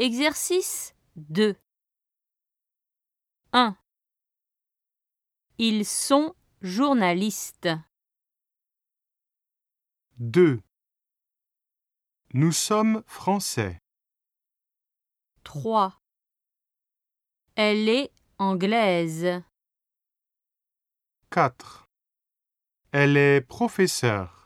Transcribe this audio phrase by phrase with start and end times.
[0.00, 1.56] Exercice 2
[3.52, 3.76] 1.
[5.58, 7.68] Ils sont journalistes.
[10.18, 10.62] 2.
[12.32, 13.80] Nous sommes français.
[15.42, 16.00] 3.
[17.56, 19.42] Elle est anglaise.
[21.30, 21.88] 4.
[22.92, 24.37] Elle est professeure.